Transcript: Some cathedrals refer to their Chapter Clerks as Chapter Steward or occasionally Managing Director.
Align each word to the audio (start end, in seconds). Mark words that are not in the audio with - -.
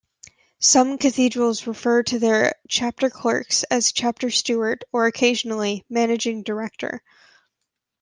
Some 0.57 0.97
cathedrals 0.97 1.67
refer 1.67 2.01
to 2.01 2.17
their 2.17 2.55
Chapter 2.67 3.11
Clerks 3.11 3.61
as 3.69 3.91
Chapter 3.91 4.31
Steward 4.31 4.83
or 4.91 5.05
occasionally 5.05 5.85
Managing 5.89 6.41
Director. 6.41 7.03